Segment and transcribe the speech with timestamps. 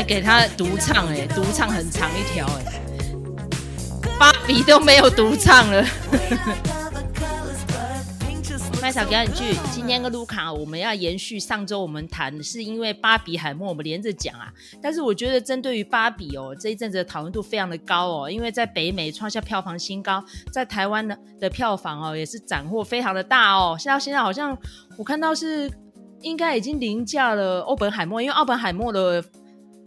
[0.00, 2.80] 还给他独唱哎，独唱很长一条哎，
[4.18, 5.84] 芭比都没有独唱了。
[8.80, 14.50] 麦嫂给你句，今天跟卢卡我们要延续上周我们谈，是因为芭比海默我们连着讲啊。
[14.80, 23.76] 但是我觉得针对于芭比哦，这一阵子的讨论度非常的高哦，因为在北美创下票房新高，在台湾的的票房哦也是斩获非常的大哦。
[23.78, 24.56] 现在现在好像
[24.96, 25.70] 我看到是
[26.22, 29.22] 应该已经凌驾了奥本海默，因为奥本海默的。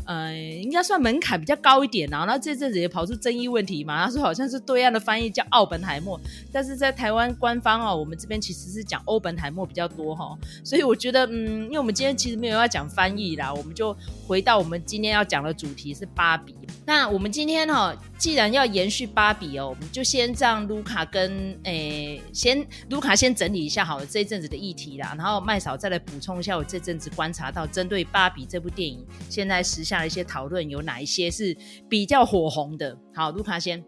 [0.06, 2.26] 呃，应该算门槛比较高一点啊。
[2.26, 4.06] 然后这阵子也跑出争议问题嘛。
[4.06, 6.20] 他说好像是对岸的翻译叫奥本海默，
[6.52, 13.96] 但是在台湾官方哦，我们这边其实是讲欧本海默比较多哈、所以我觉得，嗯，因为我们今天其实没有要讲翻译啦，我们就
[14.34, 16.56] 回到我们今天要讲的主题是芭比。
[16.88, 31.56] 那我们今天哈、哦，既然要延续芭比哦，我们就先让卢卡跟诶，先卢卡先整理一下好了这一阵子的议题啦，然后麦嫂再来补充一下我这阵子观察到针对芭比这部电影现在时下的一些讨论有哪一些是
[31.88, 32.98] 比较火红的。
[33.14, 33.84] 好，卢卡先。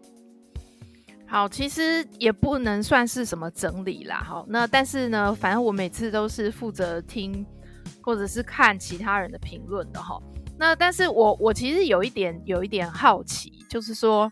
[1.26, 4.22] 好，其实也不能算是什么整理啦。
[4.24, 7.44] 好，那但是呢，反正我每次都是负责听
[8.00, 10.22] 或者是看其他人的评论的哈。
[10.58, 14.30] 那但是我我其实有一点有一点好奇，就是说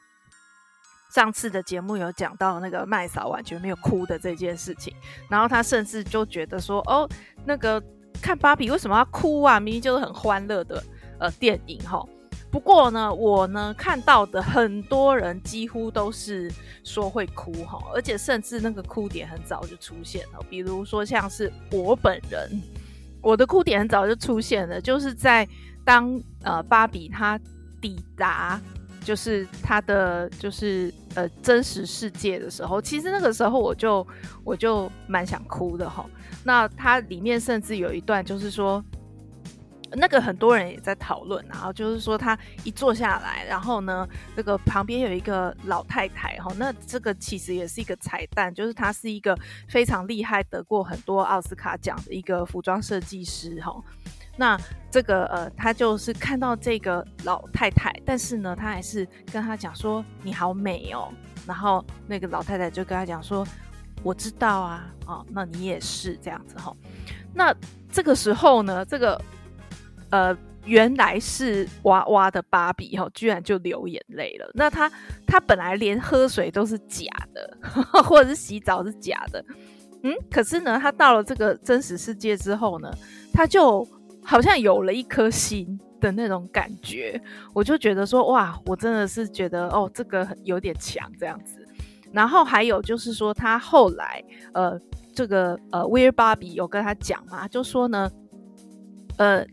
[1.14, 4.94] 上次的节目有讲到那个麦嫂完全没有哭的这件事情，
[5.28, 7.08] 然后他甚至就觉得说，哦，
[7.44, 7.82] 那个
[8.22, 9.60] 看芭比为什么要哭啊？
[9.60, 10.82] 明明就是很欢乐的
[11.18, 12.02] 呃电影哈。
[12.50, 16.48] 不过呢，我呢看到的很多人几乎都是
[16.84, 22.62] 说会哭哈，而且甚至那个哭点很早就出现了，比如说像是我本人，
[23.24, 25.48] 我的哭点很早就出现了，就是在。
[25.86, 27.38] 当呃芭比她
[27.78, 28.58] 抵达
[29.02, 34.06] 就是她的就是呃真实世界的时候，其实那个时候我就
[34.44, 36.06] 我就蛮想哭的哈。
[36.42, 38.82] 那它里面甚至有一段就是说，
[39.96, 53.74] 那个很多人也在讨论，然后就是说他一坐下来，然后呢，这个旁边有一个老太太哈，那这个其实也是一个彩蛋，就是她是一个非常厉害，得过很多奥斯卡奖的一个服装设计师哈。
[54.36, 54.58] 那
[54.90, 61.08] 这个呃，他就是看到这个老太太，但是呢，他还是跟他讲说：“你好美哦。”
[61.46, 63.46] 然后那个老太太就跟他讲说
[64.02, 66.76] ：“我知道啊，哦，那你也是这样子哈、哦。”
[67.32, 67.54] 那
[67.92, 69.20] 这个时候呢，这个
[70.10, 74.50] 呃，原来是娃娃的芭比哈、居然就流眼泪了。
[74.54, 74.90] 那他
[75.26, 77.58] 他本来连喝水都是假的，
[78.04, 79.44] 或者是洗澡是假的，
[80.02, 82.90] 嗯，可是呢，他到了这个真实世界之后呢，
[83.32, 83.86] 他就。
[84.26, 87.20] 好像有了一颗心的那种感觉，
[87.52, 91.62] 我就觉得说哇，我真的是觉得哦，这个有点强这样子。
[92.10, 94.80] 然后还有就是说，他后来呃，
[95.14, 98.10] 这个呃，Weird Barbie 有跟他讲嘛，就说呢，
[99.18, 99.44] 呃，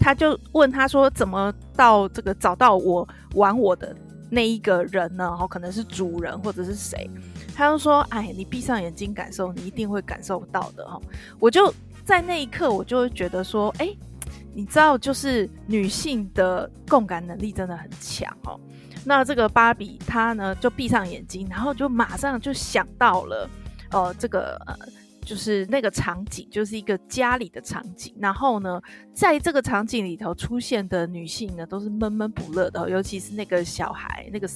[0.00, 3.94] 他就问他说，怎么到这个找到我玩我的
[4.30, 5.28] 那一个人呢？
[5.40, 7.08] 哦，可能是主人或者是谁？
[7.54, 11.00] 他就说，哎，你闭上眼睛感受，你一定会感受到的哈。
[11.38, 11.72] 我就
[12.04, 13.94] 在那一刻，我就会觉得说，哎。
[14.54, 18.58] 你知道，就是女性的共感能力真的很强哦。
[19.04, 23.48] 那这个芭比她呢，就闭上眼睛，然后就马上就想到了，
[23.92, 24.74] 呃，这个呃，
[25.28, 28.14] 就是那个场景，就是一个家里的场景。
[28.18, 28.80] 然后呢，
[29.12, 34.48] 在这个场景里头出现的女性呢，都是闷闷不乐的，尤其是那个小孩，那个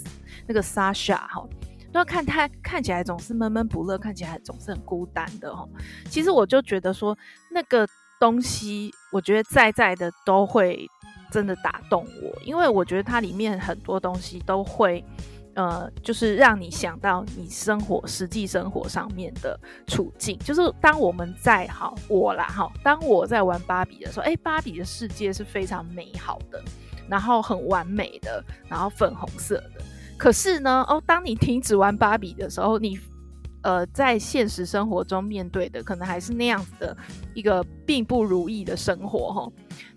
[0.46, 1.46] 那个 Sasha 哈，
[1.92, 5.68] 那看她看起来总是闷闷不乐，看起来总是很孤单的哈。
[6.08, 7.16] 其实我就觉得说
[7.50, 7.86] 那个。
[8.20, 10.86] 东西我觉得在在的都会
[11.32, 15.04] 真的打动我，因为我觉得它里面很多东西都会，
[15.54, 20.38] 呃，就是让你想到你生活实际生活上面的处境。
[20.40, 26.62] 就是当我们在好我啦哈，当我在玩芭比的时候，诶，芭比的世界是非常美好的，
[27.08, 29.82] 然后很完美的，然后粉红色的。
[30.18, 32.98] 可是呢，哦，当你停止玩芭比的时候，你。
[33.64, 36.96] 呃，在现实生活中面对的可能还是那样子的
[37.32, 39.48] 一个并不如意的生活哈。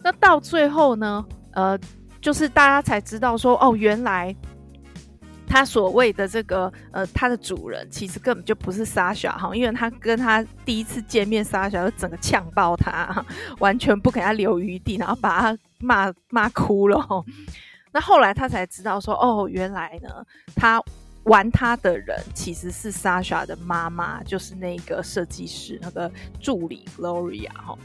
[0.04, 1.76] 那到最后呢，呃，
[2.22, 4.36] 就是大家才知道说，哦，原来
[5.56, 13.26] 他所谓的这个呃，他的主人其实根本就不是莎莎哈，因为他跟他第一次见面莎莎就整个呛爆他，
[13.60, 17.08] 完全不给他留余地，然后把他骂骂哭了。
[17.94, 20.10] 那后来他才知道说，哦，原来呢，
[20.58, 20.84] 他。
[21.26, 27.76] 玩他的人其实是莎莎的妈妈，就是那个设计师那个助理 Gloria 哈。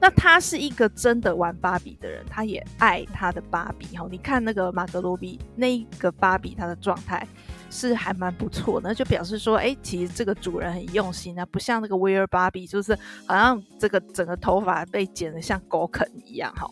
[0.00, 4.08] 那他是一个真的玩芭比的人，他也爱他的芭比哈。
[4.10, 7.26] 你看那个马格罗比那一个芭比，他的状态
[7.70, 16.66] 是还蛮不错的，就表示说，哎，其实这个主人很用心啊，不像那个威尔芭比就是好像这个整个头发被剪得像狗啃一样哈。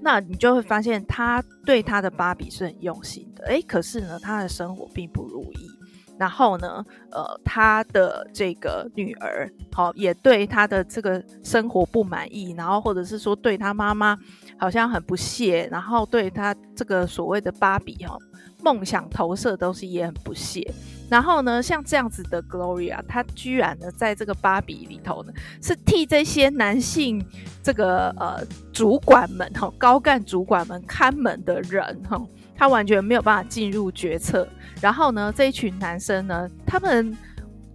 [0.00, 5.70] 那你就会发现他对他的芭比是很用心的，哎，可是呢，他的生活并不如意。
[6.18, 14.16] 然后呢，呃，他的这个女儿，好、也对他的这个生活不满意，然后或者是说对他妈妈
[14.56, 18.16] 好像很不屑，然后对他这个所谓的芭比哈、
[18.62, 20.72] 梦想投射东西也很不屑。
[21.10, 27.22] 然后呢，像这样子的 Gloria，她居然呢在这个芭比里头呢，是替这些男性
[27.62, 28.42] 这个呃
[28.72, 32.18] 主管们哈、高干主管们看门的人哈。
[32.54, 34.46] 他完全没有办法进入决策，
[34.80, 37.16] 然后呢，这一群男生呢，他们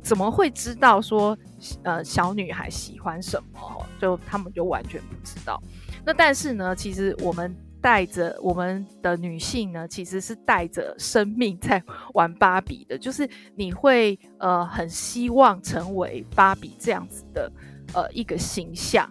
[0.01, 1.37] 怎么会知道说，
[1.83, 3.85] 呃，小女孩喜欢什么？
[3.99, 5.61] 就他们就完全不知道。
[6.05, 11.83] 那但是呢，其实我们带着我们的女性呢，其实是带着生命在
[12.13, 17.51] 玩芭比的，就是你会呃很希望成为芭比这样子的
[17.93, 19.09] 呃一个形象，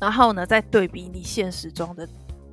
[0.00, 2.08] 然后呢，再对比你现实中的。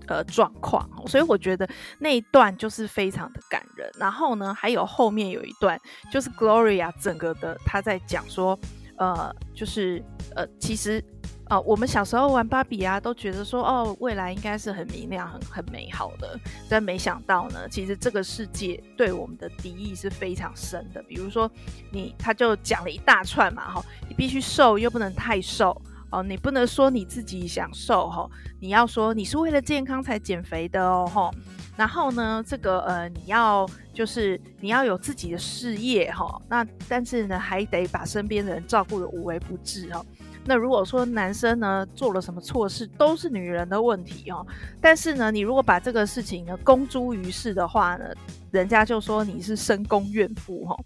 [0.08, 1.68] 呃，状况，所以我觉得
[2.00, 3.90] 那一段就是非常的感人。
[3.98, 5.80] 然后呢，还有后面有一段，
[6.12, 8.58] 就是 Gloria 整个的她在讲说，
[8.98, 10.04] 呃，就是
[10.36, 11.04] 呃，其实
[11.50, 16.40] 呃，我们小时候玩芭比啊，都觉得说，哦，未来应该是很明亮、很很美好的。
[16.70, 21.02] 但没想到呢，其实这个世界对我们的敌意是非常深的。
[21.04, 21.50] 比如说
[21.92, 25.80] 你，他就讲了一大串嘛，哈，你必须瘦又不能太瘦。
[26.16, 28.30] 哦，你不能说你自己想瘦哈，
[28.62, 31.30] 你要说你是为了健康才减肥的哦哈。
[31.76, 36.42] 然后呢，这个呃，你要就是你要有自己的事业哈。
[36.48, 40.02] 那但是呢，还得把身边的人照顾得无微不至哈。
[40.46, 44.46] 那如果说男生呢做了什么错事，都是女人的问题哦。
[44.80, 48.06] 但是呢，你如果把这个事情呢公诸于世的话呢，
[48.52, 50.78] 人家就说你是深宫怨妇哈。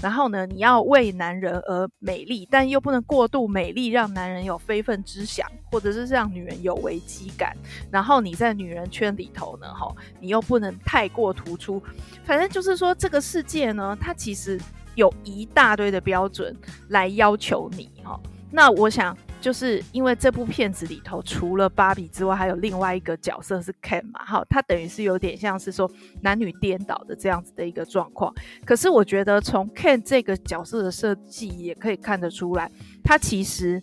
[0.00, 7.56] 然后呢，你要为男人而美丽，但又不能过度美丽，让男人有非分之想，或者是让女人有危机感。
[7.90, 11.82] 然后你在女人圈里头呢，哈，你又不能太过突出。
[12.24, 14.60] 反正就是说，这个世界呢，它其实
[14.94, 16.56] 有一大堆的标准
[16.88, 18.18] 来要求你，哈。
[18.50, 19.16] 那我想。
[19.42, 25.90] 就是因为这部片子里头，除了芭比之外，还有另外一个角色是 Ken 嘛，哈，他等于是有点像是说
[26.20, 28.32] 男女颠倒的这样子的一个状况。
[28.64, 32.70] 可是我觉得从 Ken 这个角色的设计也可以看得出来，
[33.02, 33.82] 他其实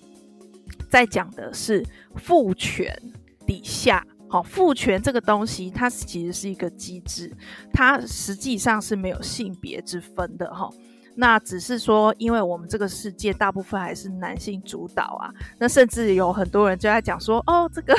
[0.90, 1.86] 在讲的是
[2.16, 2.98] 父权
[3.46, 7.36] 底下，好，父权这个东西它其实是一个机制，
[7.74, 10.70] 它实际上是没有性别之分的，哈。
[11.20, 15.28] 那只是说，因为我们这个世界大部分还是男性主导啊，
[15.58, 17.94] 那甚至有很多人就在讲说，哦，这个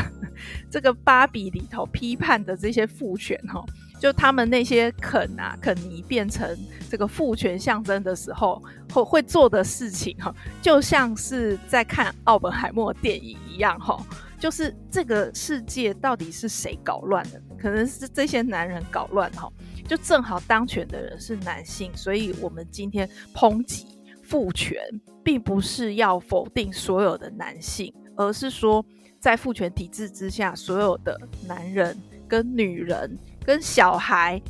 [0.70, 3.62] 这个芭比里头批判的这些父权哈，
[4.00, 6.58] 就他们那些肯啊肯尼变成
[6.88, 14.02] 这个父权象征的时候，会会做的事情哈，就像是在看奥本海默电影一样哈，
[14.38, 17.38] 就是这个世界到底是谁搞乱的？
[17.60, 19.48] 可能是这些男人搞乱哈。
[19.86, 23.86] 就正好当权的人是男性，所以我们今天抨击
[24.22, 24.80] 父权，
[25.24, 28.84] 并不是要否定所有的男性，而是说
[29.18, 31.96] 在父权体制之下，所有的男人
[32.28, 34.40] 跟女人跟小孩，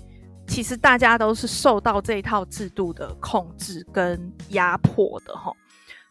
[0.47, 5.55] 其实大家都是受到这一套制度的控制跟压迫的齁。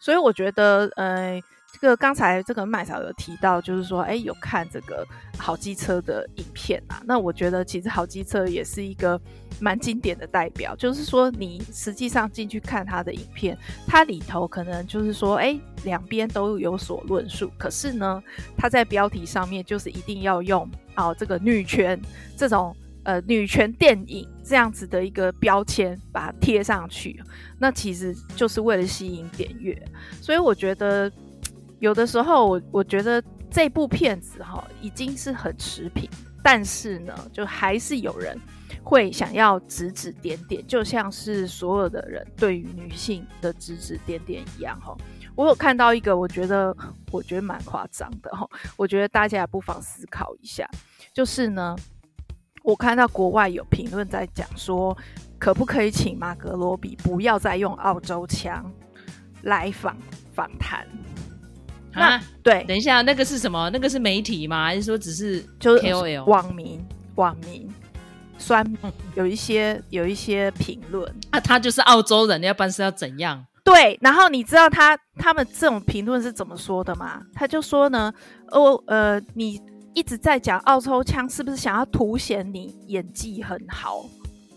[0.00, 1.40] 所以我觉得，呃。
[1.80, 5.06] 这个刚才这个麦嫂有提到，就是说，哎，有看这个
[5.38, 7.00] 好机车的影片啊。
[7.06, 9.18] 那我觉得其实好机车也是一个
[9.58, 10.76] 蛮经典的代表。
[10.76, 13.56] 就是说，你实际上进去看他的影片，
[13.86, 17.50] 它里头可能就是说，哎，两边都有所论述。
[17.56, 18.22] 可是呢，
[18.58, 21.98] 它在标题上面就是一定要用哦这个女权
[22.36, 27.22] 这种呃女权电影这样子的一个标签把它贴上去。
[27.58, 29.82] 那其实就是为了吸引点阅。
[30.20, 31.10] 所以我觉得。
[31.80, 36.08] 有的时候我，我觉得这部片子哈已经是很持平，
[36.44, 38.38] 但是呢，就还是有人
[38.84, 44.94] 会想要指指点点，就像是所有的人对于女性的指指点点一样哈。
[45.34, 46.76] 我有看到一个，我觉得
[47.10, 48.46] 我觉得蛮夸张的哈，
[48.76, 50.68] 我觉得大家也不妨思考一下，
[51.14, 51.74] 就是呢，
[52.62, 54.94] 我看到国外有评论在讲说，
[55.38, 58.70] 可不可以请马格罗比不要再用澳洲腔
[59.42, 59.96] 来访
[60.34, 60.86] 访谈？
[61.92, 63.68] 那啊，对，等一下，那个是什么？
[63.70, 64.66] 那个是媒体吗？
[64.66, 66.80] 还是说只是就是 KOL 网民？
[67.16, 67.68] 网民
[68.38, 68.64] 酸
[69.14, 73.44] 有一些有一些评论啊，他就是澳洲人，要不然是要怎样？
[73.64, 77.20] 对，然后你知道他他们这种评论是怎么说的吗？
[77.34, 78.12] 他就说呢，
[78.52, 79.60] 哦呃，你
[79.94, 84.04] 一直在讲澳洲腔，是不是想要凸显你演技很好？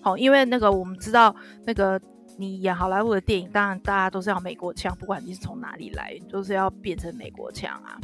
[0.02, 1.36] 好，因为那个我们知道
[1.66, 2.00] 那个。
[2.38, 7.98] 你演好莱坞的电影，当然大家都是要美国腔，不管你是从哪里来，都是要变成美国腔啊。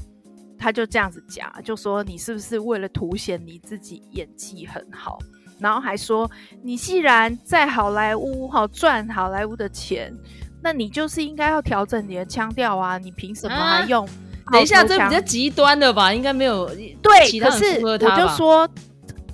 [0.57, 5.17] 他就这样子讲，就说你是不是为了凸显你自己演技很好，
[5.57, 6.29] 然后还说
[6.61, 10.13] 你既然在好莱坞好赚好莱坞的钱，
[10.61, 14.51] 那你就是应该要调整你的腔调啊，你凭什么还用、啊？
[14.51, 16.13] 等一下，这比较极端的吧？
[16.13, 16.67] 应该没有
[17.01, 18.67] 对，可是我就说，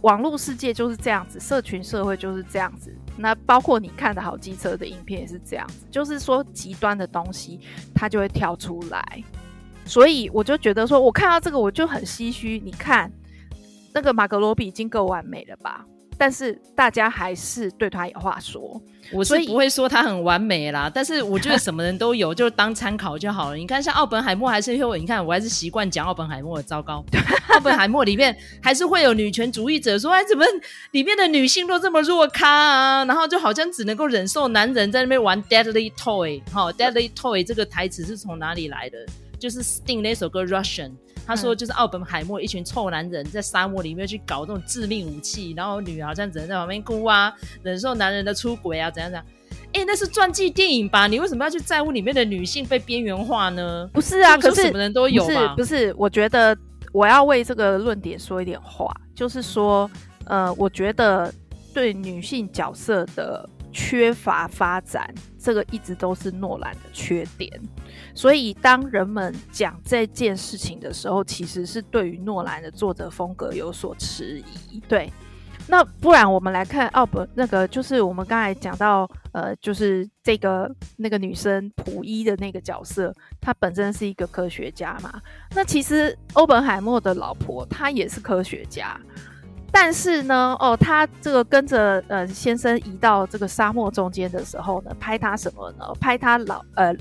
[0.01, 2.95] 网络世界就是这样子，社群社会就是这样子。
[3.17, 7.59] 那包括你看的好机车的影片也是这样子，就是说极端的东西
[7.93, 9.23] 它就会跳出来，
[9.85, 12.59] 所以我就觉得说，我看到这个我就很唏嘘。
[12.63, 13.11] 你看
[13.93, 15.85] 那个马格罗比已经够完美了吧？
[16.17, 18.81] 但是大家还是对他有话说，
[19.11, 20.89] 我是不会说他很完美啦。
[20.93, 23.55] 但是我觉得什么人都有， 就当参考就好了。
[23.55, 27.03] 你看，像奥本海默还是会，你看我还是习惯讲奥本海默的糟糕。
[27.53, 30.45] 奥本海默里面还是会有女权主义者说，哎，怎么
[30.91, 33.05] 里面的女性都这么弱咖啊？
[33.05, 36.41] 然后就好像只能够忍受男人在那边玩 Deadly Toy。
[36.51, 38.97] 哈，Deadly Toy 这个台词是从哪里来的？
[39.37, 40.91] 就是 Sting 那首歌 Russian。
[41.25, 49.25] 他说：“就是奥本海默一群臭男人在沙漠里面去搞这种致命武器，然后女好像只能在旁边哭啊，忍受男人的出轨啊，怎样怎样？
[49.73, 51.07] 哎，那是传记电影吧？
[51.07, 53.89] 你为什么要去在乎里面的女性被边缘化呢？
[53.91, 55.55] 不是啊，可是什么人都有吧？
[55.55, 56.55] 不是，不是，我觉得
[56.93, 59.89] 我要为这个论点说一点话，就是说，
[60.25, 61.33] 呃，我觉得
[61.73, 67.51] 对女性角色的缺乏发展，这个一直都是诺兰的缺点。”
[68.15, 74.41] 所以，当人们讲这件事情的时候，其实是对于诺兰的作者风格有所迟
[74.71, 74.79] 疑。
[74.87, 75.11] 对，
[75.67, 85.21] 那不然我们来看奥本那个，就是我们刚才讲到，呃，就是这个那个女生普伊的那个角色，她本身是一个科学家嘛。
[85.53, 88.97] 那其实欧本海默的老婆她也是科学家，
[89.77, 95.85] 但是呢，哦，他这个跟着呃先生移到这个沙漠中间的时候呢，拍他什么呢？
[95.99, 96.95] 拍他老呃。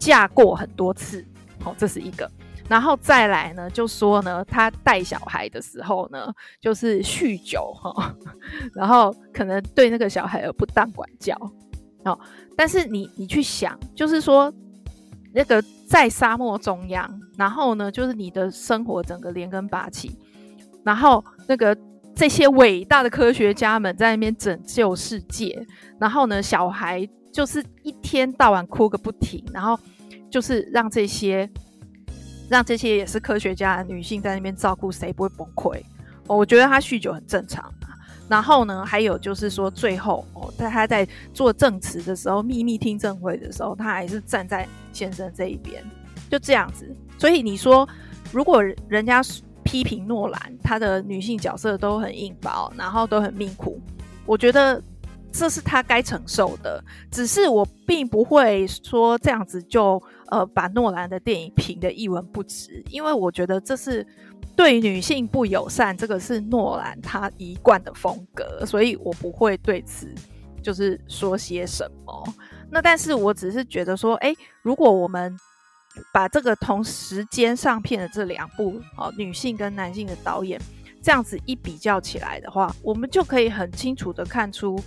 [0.00, 1.26] 嫁过很多次，
[1.60, 2.30] 好、哦，这是一个。
[2.68, 8.14] 然后再来呢，就说呢，他带小孩的时候呢，就是酗酒哈、哦，
[8.72, 11.36] 然后可能对那个小孩有不当管教。
[12.04, 12.16] 哦，
[12.56, 14.54] 但是你你去想，就是说
[15.34, 20.16] 那个在沙漠中央，然后呢，就是你的生活整个连根拔起，
[20.84, 21.76] 然后那个
[22.18, 25.64] 这些伟大的科学家们在那边拯救世界，
[26.00, 27.08] 然后呢，小孩。
[27.30, 29.78] 就是一天到晚哭个不停，然后
[30.28, 31.48] 就是让这些
[32.48, 35.80] 让这些也是科学家女性在那边照顾，谁不会崩溃？
[36.26, 37.94] 我觉得他酗酒很正常啊。
[38.28, 45.84] 然后呢，还有就是说，最后哦，在他在做证词的时候，秘密听证会的时候，他还是站在先生这一边，
[46.28, 46.92] 就这样子。
[47.18, 47.88] 所以你说，
[48.32, 49.22] 如果人家
[49.68, 53.78] 批评诺兰，他的女性角色都很硬薄，然后都很命苦，
[54.24, 54.82] 我觉得。
[55.30, 64.04] 这是他该承受的，只是我并不会说这样子就呃把诺兰的电影评得一文不值，因为我觉得这是
[64.56, 70.08] 对女性不友善，这个是诺兰他一贯的风格，所以我不会对此
[70.62, 72.34] 就是说些什么。
[72.70, 75.38] 那但是我只是觉得说，诶，如果我们
[76.12, 80.60] 把这个同时间上片的这两部哦，女性跟男性的导演
[81.02, 84.78] 这样子一比较起来的话，我们就可以很清楚的看出。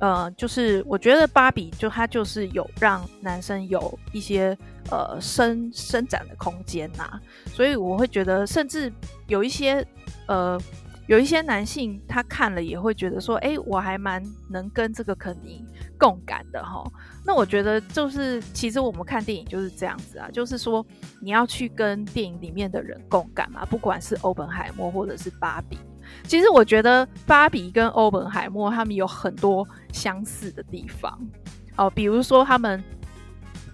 [0.00, 4.56] 呃，就是我觉得芭比就它就是有让男生有一些
[4.90, 7.20] 呃伸伸展的空间呐、
[7.54, 8.92] 所以我会觉得，甚至
[9.28, 9.86] 有一些
[10.26, 10.60] 呃
[11.08, 15.64] 有一些男性他看了也会觉得说，哎，我还蛮能跟这个肯尼
[15.98, 16.84] 共感的哈。
[17.24, 20.84] 那我觉得就是其实我们看电影就是这样子啊，就是说
[21.20, 25.78] 你要去跟电影里面的人共感嘛，不管是欧本海默或者是芭比。
[26.24, 31.18] 其实我觉得芭比跟欧本海默他们有很多相似的地方
[31.76, 32.82] 哦，比如说他们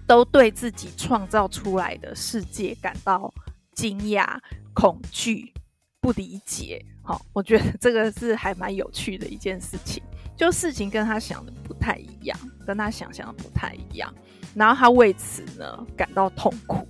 [0.07, 3.31] 都对自己创造出来的世界感到
[3.73, 4.25] 惊讶、
[4.73, 5.53] 恐惧、
[6.01, 6.83] 不理解。
[7.01, 10.01] 好、我觉得这个是还蛮有趣的一件事情，
[10.35, 14.13] 就事情跟他想的不太一样，跟他想象的不太一样，
[14.53, 16.87] 然后他为此呢感到痛苦。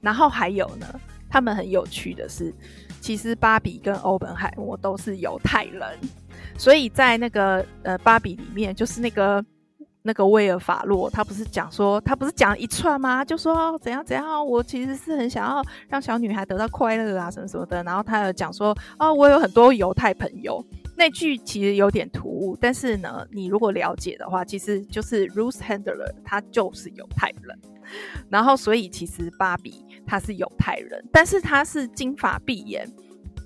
[0.00, 2.54] 然后还有呢，他们很有趣的是。
[3.02, 5.98] 其实芭比跟欧本海默都是犹太人，
[6.58, 9.42] 所以在那个呃芭比里面，就是那个
[10.02, 13.24] 那个威尔法洛，他不是讲说他不是讲一串吗？
[13.24, 17.82] 就说怎样怎样，我其实是很想要让小女孩得到快乐啊什么什么的。
[17.82, 20.64] 然后他有讲说哦，我有很多犹太朋友。
[20.96, 27.58] 那句其实有点突兀，但是呢，你如果了解的话，其实就是 Ruth Handler，他就是犹太人。
[28.28, 32.88] 然后，所以其实芭比她是犹太人，但是她是金发碧眼，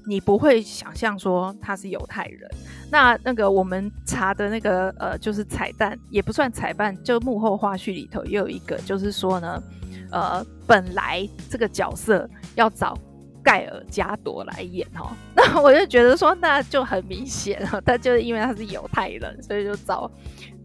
[0.06, 2.50] 你不会想象说他是犹太人。
[2.90, 9.62] 那那个我们查的那个呃，就是彩蛋也不算彩蛋，就幕后花絮里头也有一个，就是说呢，
[10.10, 12.96] 呃，本来这个角色要找
[13.42, 15.10] 盖尔加朵来演哦。
[15.34, 20.08] 那我就觉得说，那就很明显了，他就是因为他是犹太人，所以就找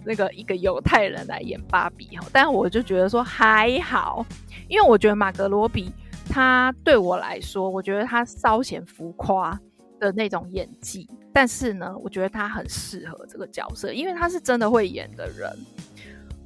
[0.06, 2.28] 那个一个犹太人来演芭比哈。
[2.32, 4.24] 但我就觉得说还好，
[4.68, 5.92] 因为我觉得马格罗比
[6.30, 9.60] 他对我来说，我觉得他稍显浮夸
[10.00, 15.52] 的那种演技，但是呢，我觉得他很适合这个角色，因为他是真的会演的人。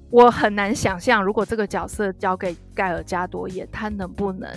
[0.10, 4.50] 我很难想象，如果这个角色交给盖尔加朵演，他能不能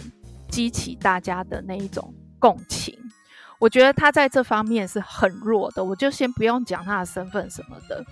[0.48, 2.94] 激起大家的那一种共情？
[3.58, 5.82] 我觉得他在这方面是很弱的。
[5.82, 8.04] 我就先不用讲他的身份什么的，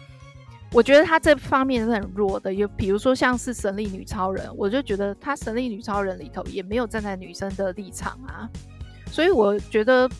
[0.74, 2.52] 我觉得他这方面是很弱的。
[2.52, 8.50] 有比如说像是神力女超人，我就觉得他神力女超人里头也没有站在女生的立场啊，
[9.06, 10.10] 所以我觉得，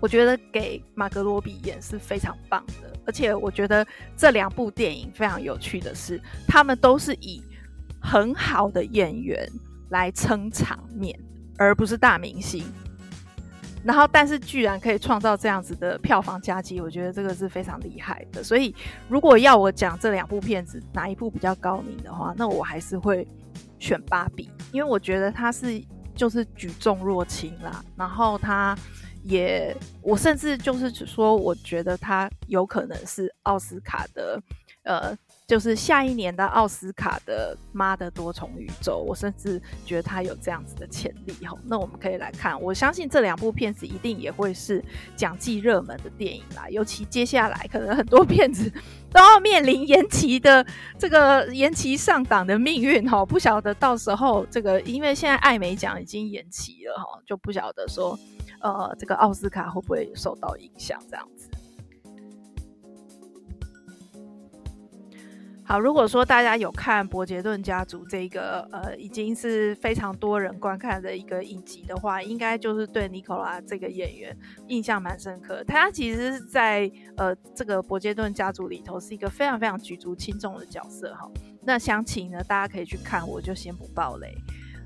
[0.00, 2.96] 我觉得给马格罗比演是非常棒的。
[3.04, 3.84] 而且我觉得
[4.16, 7.42] 这两部电影非常有趣的是，他们都是以
[8.00, 9.50] 很好的演员
[9.88, 11.18] 来撑场面，
[11.58, 12.64] 而不是大明星。
[13.86, 18.42] 然后，但是居然可以创造这样子的票房佳绩，我觉得这个是非常厉害的。
[18.42, 18.74] 所以，
[19.08, 23.26] 如果要我讲这两部片子哪一部比较高明的话，那我还是会
[23.78, 25.80] 选《芭比》，因为我觉得它是
[26.14, 27.84] 就是举重若轻啦。
[27.96, 28.76] 然后它。
[29.28, 34.40] 也，我甚至就是说，我觉得他有可能是奥斯卡的，
[34.84, 35.12] 呃，
[35.46, 38.98] 就是下一年的奥斯卡的妈的多重宇宙。
[39.06, 41.56] 我甚至觉得他有这样子的潜力哈。
[41.64, 44.84] 那我们可以来看，我相信这两部片子一定也会是
[45.14, 46.68] 奖季热门的电影啦。
[46.68, 48.70] 尤其接下来可能很多片子
[49.10, 50.66] 都要面临延期的
[50.98, 53.24] 这个延期上档的命运哈。
[53.24, 58.18] 不晓得到时候这个，因为现在艾美奖已经延期了哈，就不晓得说。
[58.58, 60.98] 呃，这个奥斯卡会不会受到影响？
[61.10, 61.48] 这样子。
[65.68, 74.36] 好，如果说大家有看《伯杰顿家族》这个呃，已经是非常多人观看的一个影集的话，应该就是对尼可拉这个演员
[74.68, 75.64] 印象蛮深刻。
[75.64, 81.28] 他其实是在呃这个《伯杰顿家族》里头是一个非常非常举足轻重的角色哈。
[81.64, 84.32] 那详情呢，大家可以去看，我就先不爆雷。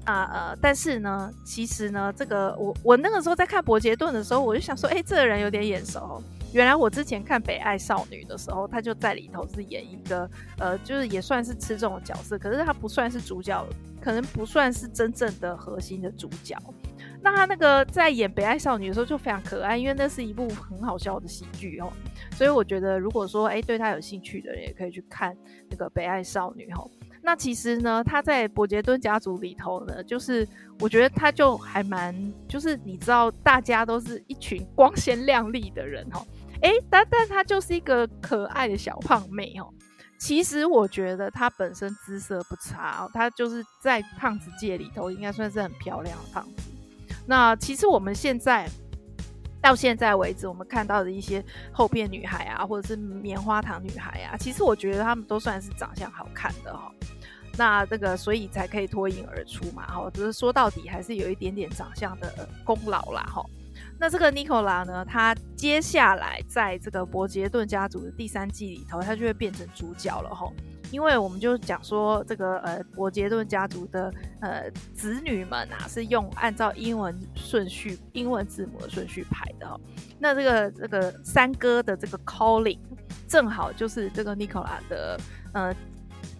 [0.05, 6.23] 啊呃，但是呢，其实呢，这个我我那个时候在看伯杰顿的时候，我就想说，哎、这个人有点眼熟。
[6.53, 13.65] 原来我之前看《北爱少女》的时候，他就在里头是演一个呃，就是也算是吃重的角色，可是他不算是主角，
[14.01, 16.57] 可能不算是真正的核心的主角。
[17.23, 21.93] 那他那个在演《北爱少女》的时候就非常可爱，因为那是一部很好笑的喜剧哦。
[22.33, 25.37] 所以我觉得，如果说哎、对他有兴趣的人，也可以去看
[25.69, 26.85] 那个《北爱少女》哈。
[27.23, 30.47] 那其实呢，他在伯杰顿家族里头呢，就是
[30.81, 32.15] 我觉得他就还蛮，
[32.49, 36.25] 就是你知道，大家都是一群光鲜亮丽的人哈，
[36.63, 39.69] 诶，但但他就是一个可爱的小胖妹哦。
[40.19, 46.71] 其实我觉得她本身姿色不差哦，她就是在胖子界里头应该算是很漂亮的胖子。
[47.27, 48.69] 那其实我们现在
[49.61, 56.91] 到现在为止，我们看到的一些厚片女孩啊，或者是棉花糖女孩啊，其实我觉得她们都算是长相好看的哈。
[57.59, 63.45] 那这个，所以才可以脱颖而出嘛，哈，只是说到底还是有一点点长相的功劳啦，哈。
[63.99, 70.51] 那这个妮可拉呢，她接下来在这个伯杰顿家族的第三季里头，她就会变成主角了，哈。
[70.91, 79.81] 因为我们就讲说，这个呃伯杰顿家族的呃子女们啊，是用按照英文顺序、英文字母的顺序排的，哦。
[80.19, 82.79] 那这个这个三哥的这个 Colin，
[83.29, 85.21] 正好就是这个 Nicola 的
[85.53, 85.75] 呃。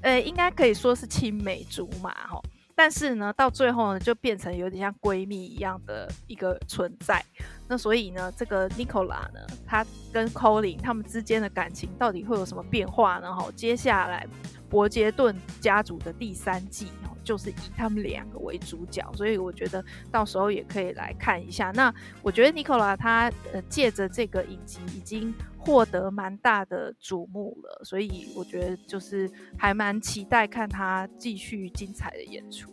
[0.03, 2.41] 呃，应该可以说是青梅竹马哈，
[2.83, 7.23] 但是呢，到最后呢，就变成有点像闺蜜一样的一个存在。
[7.69, 13.35] 那所以呢，这个 Nicola 呢，他跟 Colin 他们之间的感情到底会有什么变化呢？
[13.35, 14.27] 哈，接下来
[14.71, 16.89] 伯杰顿家族的第三季
[17.23, 21.71] 就是以他们两个为主角，所以我觉得到时候也可以来看一下。
[21.73, 25.35] 那我觉得 Nicola 他呃借着这个影集已经。
[25.61, 32.71] 获得蛮大的瞩目了，所以我觉得就是还蛮期待看他继续精彩的演出。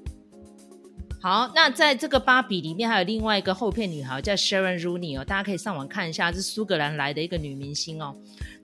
[1.20, 8.16] 好，那在这个芭比里面还有另外一个后片女孩叫 Sharon Rooney 哦，大家可以上网看一下，是苏格兰来的一个女明星哦。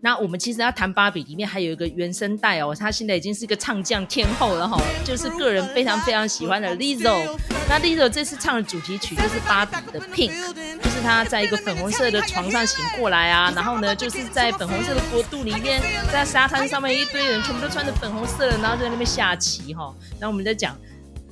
[0.01, 7.37] 那我们其实要谈芭比里面还有一个原声带哦，她现在已经是一个唱将天后了哈、哦，就是个人非常非常喜欢的 Lizzo。
[7.67, 19.95] 那 Lizzo 这次唱的主题曲就是芭比的 Pink，就是她在一个粉红色的床上醒过来啊，然后呢就是在粉红色的国度里面，在沙滩上面一堆人全部都穿着粉红色的，然后在那边下棋哈、哦。
[20.19, 20.77] 然后我们在讲。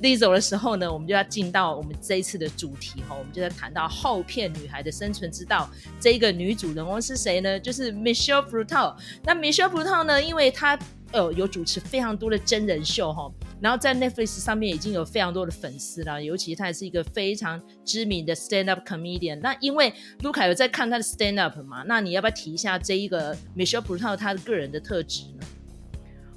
[0.02, 5.70] Lizzo 的时候呢，我们就要进到我们这一次的主题哈，我们就在谈到后片女孩的生存之道。
[6.00, 7.58] 这一个女主人翁是谁呢？
[7.60, 8.96] 就是 Michelle Frutal。
[9.22, 10.76] 那 Michelle Frutal 呢，因为她
[11.12, 19.38] 呃有主持非常多的真人秀哈，然后在 Netflix 上面已经有非常多的粉丝了，尤其她也是一个非常知名的 stand up comedian。
[19.40, 25.46] 那因为卢卡有在看她的 stand up 嘛，那你要不要提一下这一个 Michelle Buteau 他的个人的特质呢？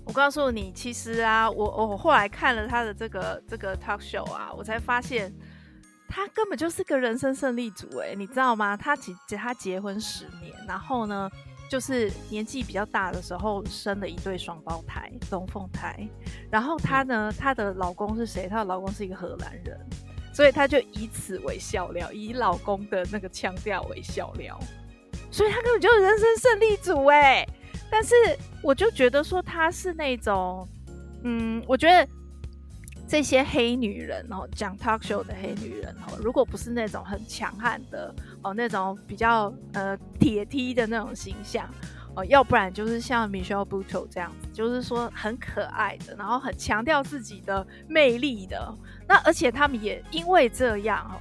[0.06, 5.34] 我告诉你，其实啊，我我后来看了他的这个这个 talk show 啊，我才发现
[6.08, 8.78] 他根本就是个人生胜利组哎，你知道吗？
[8.78, 11.30] 他结他结婚十年，然后呢，
[11.70, 16.08] 就是年纪比较大的时候生了一对双胞胎龙凤胎，
[16.52, 18.48] 然后他呢，他的老公是谁？
[18.48, 19.78] 他的老公是一个荷兰人，
[20.32, 24.58] 所以他就以此为笑料，以老公的那个腔调为笑料，
[25.32, 27.44] 所以他根本就是人生胜利组哎。
[27.90, 28.14] 但是
[28.62, 30.68] 我就觉得说她是那种，
[31.24, 32.08] 嗯，我觉得
[33.08, 41.70] 这些黑女人哦，讲 talk show 的黑女人哦，如果不是那种很强悍的哦，那种比较呃铁梯的那种形象
[42.16, 48.76] 哦，要不然就是像 Michelle Buteau 这样子，就是说很可爱的，然后很强调自己的魅力的。
[49.08, 51.16] 那而且他们也因为这样哦。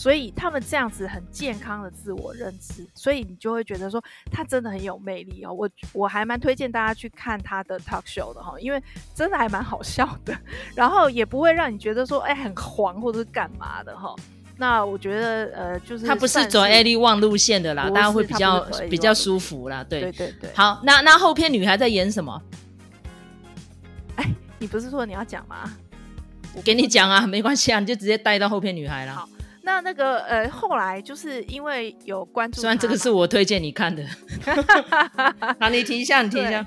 [0.00, 5.52] 所以他们这样子很健康的自我认知，所以你就会觉得说他真的很有魅力哦。
[5.52, 8.82] 我我还蛮推荐大家去看他的 talk show 的哈，因为
[9.14, 10.34] 真的还蛮好笑的，
[10.74, 14.16] 然后也不会让你觉得说哎很黄或者是干嘛的哈。
[14.56, 19.84] 那我觉得呃就是他不是走 Ellie Wang 路线的啦，大家会比较比较舒服啦。
[19.84, 20.50] 对对对对。
[20.54, 22.42] 好，那那后片女孩在演什么？
[24.16, 24.24] 哎，
[24.58, 25.70] 你不是说你要讲吗？
[26.54, 29.14] 我给你讲啊，没关系啊，你就直接带到后片女孩了。
[29.14, 29.28] 好。
[29.62, 34.04] 那那个呃，后来就是因为有关注，虽然这个是我推荐你看的，
[35.60, 36.66] 好，你停一下，你停一下。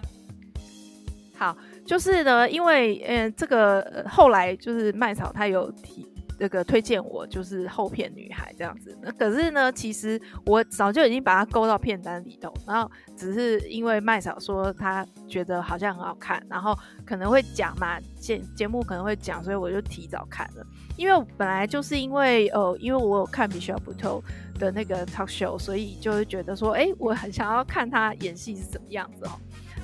[1.36, 6.08] 好，就是呢，因为呃，这个、呃、后来就是麦草他有提。
[6.40, 20.66] 这个推荐我就是后片女孩这样子，那可是呢，其实我早就已经把它勾到片单里头，然后只是因为麦嫂说她觉得好像很好看，然后可能会讲嘛，节节目可能会讲，所以我就提早看了。
[20.96, 24.22] 因为本来就是因为呃，因为我有看 Michelle Buteau
[24.60, 29.32] 的那个 talk show，所以就会觉得说，哎，我很想要看他演戏是怎么样子哦。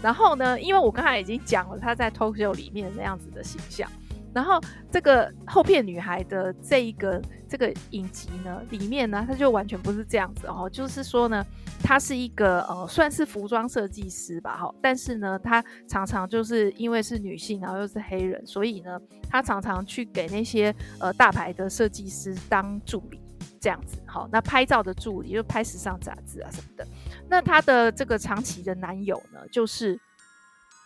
[0.02, 3.90] 然后呢，因为我刚才已经讲了他在 talk show 里面那样子的形象。
[4.34, 4.60] 然后
[4.92, 11.46] 这个后片女孩的这一个这个影集呢，里面呢，她就完全不是这样子哦，就是说呢，
[11.84, 23.20] 她是一个呃，算是服装设计师吧，哈，但是呢，她常常就是因为是女性，然后又是黑人，所以呢，她常常去给那些呃大牌的设计师当助理，
[23.60, 26.88] 这样子，好，那拍照的助理就拍时尚杂志啊什么的。
[27.28, 30.00] 那她的这个长期的男友呢，就是。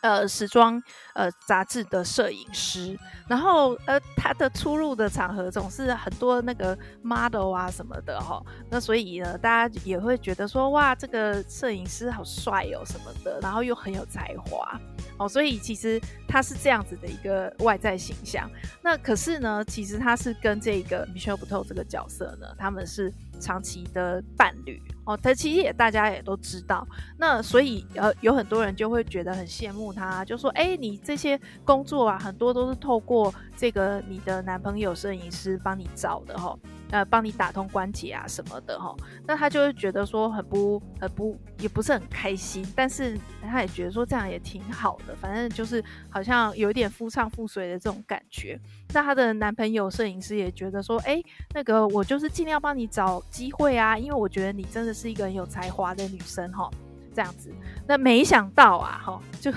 [0.04, 0.82] 呃，时装
[1.14, 14.78] 呃杂志的摄影师，然后呃，他的出入的场合总是很多那个 model 啊什么的哈，那所以呢，大家也会觉得说，哇，这个摄影师好帅哦什么的，然后又很有才华
[15.18, 18.50] 哦，所以其实他是这样子的一个外在形象。
[18.82, 24.84] 那可是呢，其实他是跟这个 Michelle b u t t 这个角色呢，他们是长期的伴侣。
[25.06, 26.88] 哦，他其实也大家也都知道，
[27.18, 36.58] 那所以呃有很多人就会觉得很羡慕他，就说哎，你这些工作啊，很多都是透过这个你的男朋友摄影师帮你找的哈。
[36.92, 48.60] 呃，帮你打通关节啊什么的哈，那他就会觉得说很不很不也不是很开心，但是他也觉得说这样也挺好的，反正就是好像有一点夫唱妇随的这种感觉。
[48.94, 51.20] 那他的男朋友摄影师也觉得说，哎，
[51.56, 56.70] 那个我就是尽量帮你找机会啊，因为我觉得你真的是一个很有才华的女生哈。
[57.16, 57.54] 这样子，
[57.86, 59.52] 那没想到啊，哈，就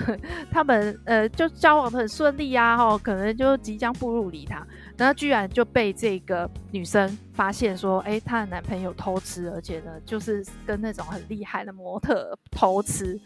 [0.51, 4.63] 他们呃，就交往得很顺利啊，哈，可能就即将步入礼堂，
[4.95, 13.19] 然后居然就被这个女生发现说，哎，她的男朋友偷吃，而且呢，就是跟那种很厉害的模特偷吃，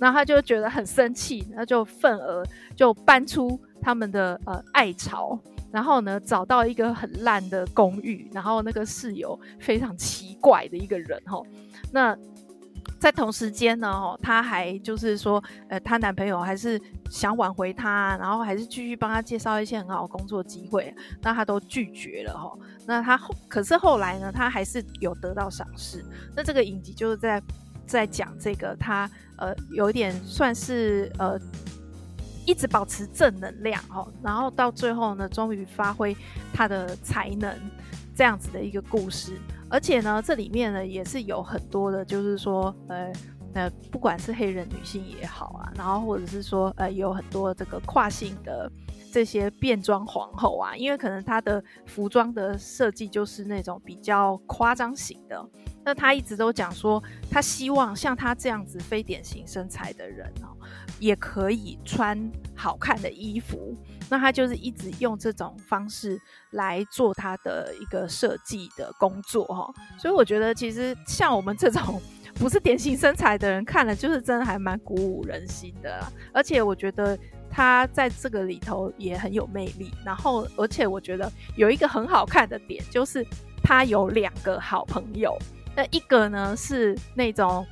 [0.00, 2.42] 然后她就觉得很生气，然后就愤而
[2.74, 5.38] 就搬出他们的呃爱巢，
[5.74, 11.42] 然后呢，找到一个很烂的公寓，然后那个室友非常奇怪的一个人，哈，
[11.92, 12.16] 那。
[13.00, 22.56] 在同时间呢，哦，她还就是说，呃，她男朋友还是想挽回她，然后还是继续帮她介绍一些很好的工作机会，那她都拒绝了，哈。
[22.86, 26.02] 那她后，可是后来呢，她还是有得到赏识。
[26.34, 27.42] 那这个影集就是在
[27.86, 31.38] 在讲这个她，呃，有一点算是呃，
[32.46, 36.16] 一直保持正能量，哦，然后到最后呢，终于发挥
[36.52, 37.56] 她的才能，
[38.14, 39.38] 这样子的一个故事。
[39.68, 43.12] 而且呢，这里面呢也是有很多的，就是说，呃
[43.54, 48.70] 呃，不管是黑人女性也好啊，然后或者是说，呃，有很多这个跨性的
[49.12, 55.44] 这些变装皇后啊，因为可能她的服装的设计就是那种比较夸张型的。
[55.84, 60.53] 那她一直都讲说，她希望像她这样子非典型身材的人哦，
[61.04, 62.18] 也可以穿
[62.56, 63.76] 好看的衣服。
[64.10, 66.18] 那他就是一直用这种方式
[66.52, 69.72] 来做他的一个设计的工作哈。
[69.98, 72.00] 所以我觉得其实像我们这种
[72.34, 76.06] 不是典型身材的人看了，就是真的还蛮鼓舞人心的。
[76.32, 77.18] 而且我觉得
[77.50, 79.90] 他在这个里头也很有魅力。
[80.04, 83.26] 然后，而且我觉得有一个很好看的点就是
[83.62, 85.36] 他有两个好朋友。
[85.76, 87.66] 那一个呢是那种，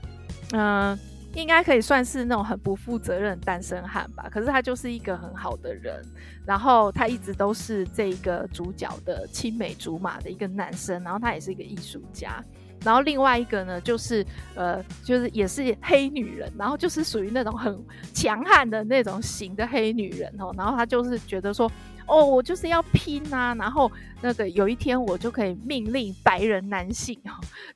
[0.53, 0.99] 嗯、
[1.35, 4.29] 应该可以算是那种很不负责任的单身汉吧。
[4.31, 6.03] 可是他就是一个很好的人，
[6.45, 12.42] 然后他一直都是这个主角的青梅竹马的一个男生，然后他也是一个艺术家。
[12.85, 17.79] 然后另外一个呢，就是呃，就是也是黑女人，然后就是属于那种很
[18.12, 20.53] 强悍的那种型的黑女人哦。
[20.57, 21.71] 然后她就是觉得说。
[22.05, 23.55] 哦，我就是要拼啊！
[23.55, 23.90] 然后
[24.21, 27.31] 那个有一天我就可以命令白人男性哦，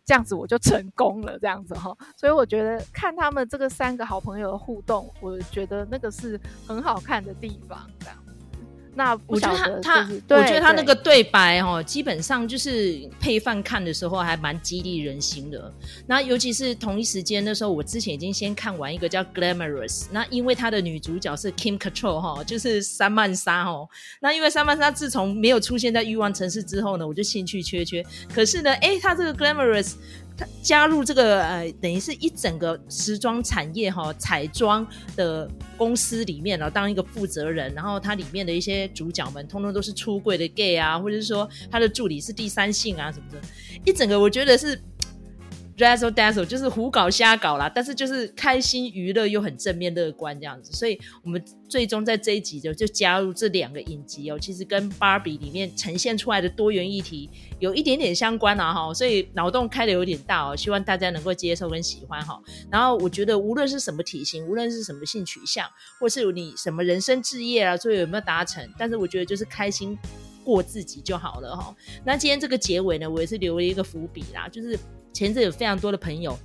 [0.04, 1.96] 这样子我就成功了，这样子哈。
[2.16, 8.25] 所以我觉得看他们这个三个好朋友的互动，我觉得那个是很好看的地方，这样。
[8.96, 15.70] 那我觉得他他，我觉得他那个对白哦，基本上就是配饭看的时候还蛮激励人心的。
[16.06, 23.86] 那尤其是同一时间那时候，我之前已经先看完一个叫《Glamorous》，那因为他的女主角是 Kim Cattrall 哈，就是三曼莎哦。
[24.18, 28.02] 那因为三曼莎自从没有出现在欲望城市之后呢，我就兴趣缺缺。
[28.34, 29.90] 可是呢，哎，他这个《Glamorous》。
[30.36, 37.72] 他加入这个呃，等于是一整个时装产业哈，彩妆的公司里面了，当一个负责人。
[37.74, 43.40] 然后他里面的一些主角们，通通都是出柜的 gay 啊，或者是说他的助理是第三性啊什么的，
[43.84, 44.80] 一整个我觉得是。
[45.76, 62.40] Razzle Dazzle 就是胡搞瞎搞啦，但是就是开心娱乐又很正面乐观这样子，所以我们最终在这一集就就加入这两个影集哦，其实跟 Barbie 里面呈现出来的多元议题有一点点相关啊哈，所以脑洞开得有点大哦，希望大家能够接受跟喜欢哈。
[62.70, 65.68] 然后我觉得无论是什么体型，无论是什么性取向，
[66.00, 69.98] 或是你什么人生志业啊，所以有没有达成，但是我觉得就是开心
[70.42, 71.76] 过自己就好了哈。
[72.02, 74.78] 那今天这个结尾呢，我也是留了一个伏笔啦，就是。
[75.16, 76.38] 前阵有非常多的朋友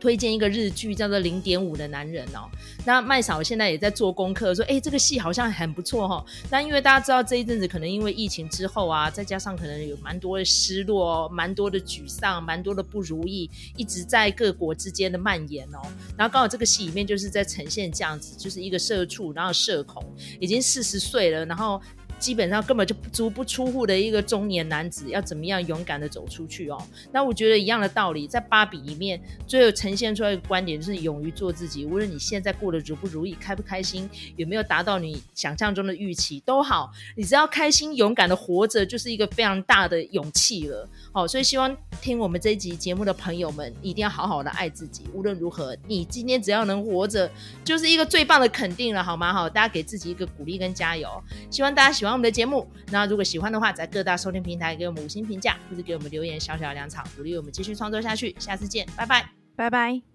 [0.00, 2.48] 推荐一个日剧叫做《零点五的男人》哦，
[2.86, 6.24] 那麦嫂现在也在做功课，说哎，这个戏好像很不错哈。
[6.50, 15.82] 那因为大家知道这一阵子可能因为疫情之后啊，再加上可能有蛮多的失落、蛮多的沮丧、蛮多的不如意，一直在各国之间的蔓延哦。
[16.16, 20.02] 然后刚好这个戏里面就是在呈现这样子，就是一个社畜，然后社恐，
[20.40, 21.78] 已经四十岁了，然后。
[22.20, 26.80] 基本上根本就不足不出户的一个中年男子，要怎么样勇敢的走出去哦？
[27.10, 31.86] 那我觉得一样的道理，在芭比里面，最后呈现出来的观点就是勇于做自己。
[31.86, 40.86] 无论你现在过得如不如意，开不开心，有没有达到你想象中的预期，都好，你只要开心勇敢的活着，就是一个非常大的勇气了。
[41.12, 45.04] 好，所以希望听我们这一集节目的朋友们，一定要好好的爱自己。
[45.14, 47.30] 无论如何，你今天只要能活着，
[47.64, 49.32] 就是一个最棒的肯定了，好吗？
[49.32, 51.08] 好，大家给自己一个鼓励跟加油。
[51.50, 52.09] 希望大家喜欢。
[52.12, 58.34] 我们的节目，那如果喜欢的话，在各大收听平台给我们五星评价，或者给我们留言，小小的粮草，鼓励我们继续创作下去。
[58.38, 60.09] 下次见，拜拜，拜拜。